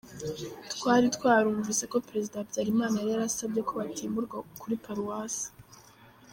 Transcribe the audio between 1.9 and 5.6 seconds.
ko Perezida Habyarimana yari yarasabye ko batimurwa kuri Paruwasi.